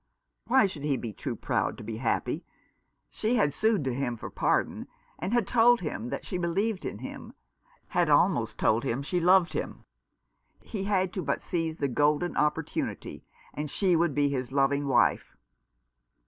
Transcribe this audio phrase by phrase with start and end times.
[0.47, 2.43] Why should he be too proud to be happy?
[3.11, 4.87] She had sued to him for pardon,
[5.19, 7.33] had told him that she believed in him,
[7.89, 9.85] had almost told him she loved him.
[10.63, 15.37] He had but to seize the golden opportunity, and she would be his loving wife.